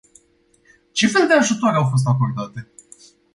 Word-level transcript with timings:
Ce 0.93 1.05
fel 1.07 1.27
de 1.27 1.33
ajutoare 1.33 1.77
au 1.77 1.87
fost 1.89 2.07
acordate? 2.07 2.67